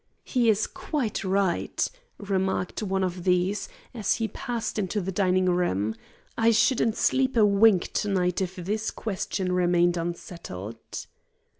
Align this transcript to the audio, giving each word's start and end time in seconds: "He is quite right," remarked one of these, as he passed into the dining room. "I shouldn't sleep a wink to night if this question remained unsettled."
"He 0.23 0.49
is 0.49 0.65
quite 0.65 1.23
right," 1.23 1.87
remarked 2.17 2.81
one 2.81 3.03
of 3.03 3.23
these, 3.23 3.69
as 3.93 4.15
he 4.15 4.27
passed 4.27 4.79
into 4.79 4.99
the 4.99 5.11
dining 5.11 5.45
room. 5.45 5.93
"I 6.35 6.49
shouldn't 6.49 6.95
sleep 6.97 7.37
a 7.37 7.45
wink 7.45 7.93
to 7.93 8.07
night 8.07 8.41
if 8.41 8.55
this 8.55 8.89
question 8.89 9.51
remained 9.51 9.97
unsettled." 9.97 11.05